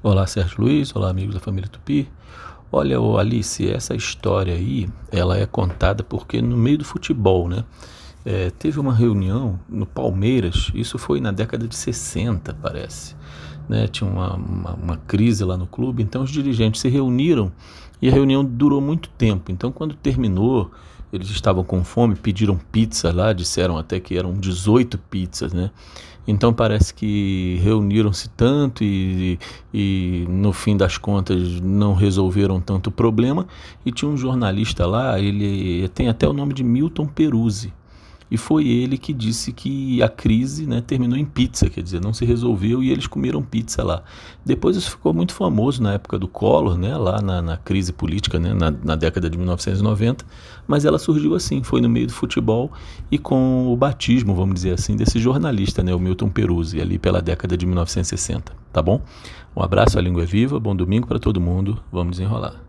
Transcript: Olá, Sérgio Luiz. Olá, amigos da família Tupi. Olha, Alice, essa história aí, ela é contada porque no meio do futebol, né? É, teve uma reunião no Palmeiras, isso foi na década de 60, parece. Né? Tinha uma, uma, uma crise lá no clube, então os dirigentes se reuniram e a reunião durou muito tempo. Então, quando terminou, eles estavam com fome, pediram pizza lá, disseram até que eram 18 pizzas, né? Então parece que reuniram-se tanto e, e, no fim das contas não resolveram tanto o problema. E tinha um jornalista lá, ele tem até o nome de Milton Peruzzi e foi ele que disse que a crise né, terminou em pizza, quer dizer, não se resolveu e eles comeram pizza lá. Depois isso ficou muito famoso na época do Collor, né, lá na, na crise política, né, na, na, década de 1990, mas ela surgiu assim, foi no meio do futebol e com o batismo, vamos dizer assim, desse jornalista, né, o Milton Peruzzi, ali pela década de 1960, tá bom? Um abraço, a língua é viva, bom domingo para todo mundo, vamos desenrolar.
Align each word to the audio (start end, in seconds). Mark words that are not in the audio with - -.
Olá, 0.00 0.28
Sérgio 0.28 0.60
Luiz. 0.60 0.94
Olá, 0.94 1.10
amigos 1.10 1.34
da 1.34 1.40
família 1.40 1.68
Tupi. 1.68 2.08
Olha, 2.70 3.00
Alice, 3.18 3.68
essa 3.68 3.96
história 3.96 4.54
aí, 4.54 4.88
ela 5.10 5.36
é 5.36 5.44
contada 5.44 6.04
porque 6.04 6.40
no 6.40 6.56
meio 6.56 6.78
do 6.78 6.84
futebol, 6.84 7.48
né? 7.48 7.64
É, 8.24 8.50
teve 8.50 8.78
uma 8.78 8.94
reunião 8.94 9.58
no 9.68 9.84
Palmeiras, 9.84 10.70
isso 10.72 10.98
foi 10.98 11.20
na 11.20 11.32
década 11.32 11.66
de 11.66 11.74
60, 11.74 12.54
parece. 12.62 13.16
Né? 13.68 13.88
Tinha 13.88 14.08
uma, 14.08 14.36
uma, 14.36 14.74
uma 14.74 14.96
crise 14.98 15.42
lá 15.42 15.56
no 15.56 15.66
clube, 15.66 16.00
então 16.00 16.22
os 16.22 16.30
dirigentes 16.30 16.80
se 16.80 16.88
reuniram 16.88 17.50
e 18.00 18.08
a 18.08 18.12
reunião 18.12 18.44
durou 18.44 18.80
muito 18.80 19.08
tempo. 19.10 19.50
Então, 19.50 19.72
quando 19.72 19.94
terminou, 19.94 20.70
eles 21.12 21.28
estavam 21.30 21.64
com 21.64 21.82
fome, 21.84 22.14
pediram 22.14 22.58
pizza 22.70 23.12
lá, 23.12 23.32
disseram 23.32 23.78
até 23.78 23.98
que 23.98 24.16
eram 24.16 24.34
18 24.34 24.98
pizzas, 24.98 25.52
né? 25.52 25.70
Então 26.26 26.52
parece 26.52 26.92
que 26.92 27.58
reuniram-se 27.62 28.28
tanto 28.28 28.84
e, 28.84 29.38
e, 29.72 30.26
no 30.28 30.52
fim 30.52 30.76
das 30.76 30.98
contas 30.98 31.58
não 31.58 31.94
resolveram 31.94 32.60
tanto 32.60 32.88
o 32.88 32.92
problema. 32.92 33.46
E 33.84 33.90
tinha 33.90 34.10
um 34.10 34.16
jornalista 34.16 34.86
lá, 34.86 35.18
ele 35.18 35.88
tem 35.88 36.10
até 36.10 36.28
o 36.28 36.34
nome 36.34 36.52
de 36.52 36.62
Milton 36.62 37.06
Peruzzi 37.06 37.72
e 38.30 38.36
foi 38.36 38.68
ele 38.68 38.98
que 38.98 39.12
disse 39.12 39.52
que 39.52 40.02
a 40.02 40.08
crise 40.08 40.66
né, 40.66 40.80
terminou 40.80 41.18
em 41.18 41.24
pizza, 41.24 41.68
quer 41.70 41.82
dizer, 41.82 42.00
não 42.00 42.12
se 42.12 42.24
resolveu 42.24 42.82
e 42.82 42.90
eles 42.90 43.06
comeram 43.06 43.42
pizza 43.42 43.82
lá. 43.82 44.02
Depois 44.44 44.76
isso 44.76 44.90
ficou 44.90 45.14
muito 45.14 45.32
famoso 45.32 45.82
na 45.82 45.94
época 45.94 46.18
do 46.18 46.28
Collor, 46.28 46.76
né, 46.76 46.96
lá 46.96 47.20
na, 47.20 47.40
na 47.40 47.56
crise 47.56 47.92
política, 47.92 48.38
né, 48.38 48.52
na, 48.52 48.70
na, 48.70 48.96
década 48.96 49.30
de 49.30 49.38
1990, 49.38 50.24
mas 50.66 50.84
ela 50.84 50.98
surgiu 50.98 51.34
assim, 51.34 51.62
foi 51.62 51.80
no 51.80 51.88
meio 51.88 52.06
do 52.06 52.12
futebol 52.12 52.70
e 53.10 53.18
com 53.18 53.72
o 53.72 53.76
batismo, 53.76 54.34
vamos 54.34 54.54
dizer 54.56 54.72
assim, 54.72 54.96
desse 54.96 55.18
jornalista, 55.18 55.82
né, 55.82 55.94
o 55.94 55.98
Milton 55.98 56.28
Peruzzi, 56.28 56.80
ali 56.80 56.98
pela 56.98 57.22
década 57.22 57.56
de 57.56 57.64
1960, 57.64 58.52
tá 58.72 58.82
bom? 58.82 59.00
Um 59.56 59.62
abraço, 59.62 59.98
a 59.98 60.02
língua 60.02 60.22
é 60.22 60.26
viva, 60.26 60.60
bom 60.60 60.76
domingo 60.76 61.06
para 61.06 61.18
todo 61.18 61.40
mundo, 61.40 61.80
vamos 61.90 62.12
desenrolar. 62.12 62.62